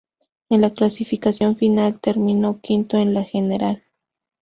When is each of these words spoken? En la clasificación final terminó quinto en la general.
En 0.49 0.61
la 0.61 0.71
clasificación 0.71 1.55
final 1.55 1.99
terminó 2.01 2.59
quinto 2.59 2.97
en 2.97 3.13
la 3.13 3.23
general. 3.23 3.83